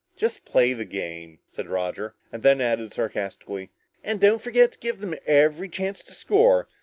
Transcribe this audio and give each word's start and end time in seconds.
"Just 0.15 0.45
play 0.45 0.73
the 0.73 0.83
game," 0.83 1.37
said 1.45 1.69
Roger. 1.69 2.15
And 2.31 2.41
then 2.41 2.59
added 2.59 2.91
sarcastically, 2.91 3.69
"And 4.03 4.19
don't 4.19 4.41
forget 4.41 4.71
to 4.71 4.79
give 4.79 4.97
them 4.97 5.13
every 5.27 5.69
chance 5.69 6.01
to 6.01 6.13
score. 6.15 6.67